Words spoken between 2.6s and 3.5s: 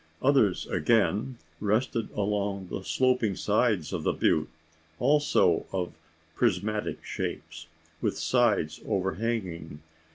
the sloping